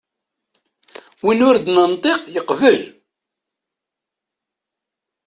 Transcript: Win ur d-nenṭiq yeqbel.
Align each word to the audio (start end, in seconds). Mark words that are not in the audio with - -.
Win 1.23 1.45
ur 1.49 1.55
d-nenṭiq 1.65 2.19
yeqbel. 2.33 2.77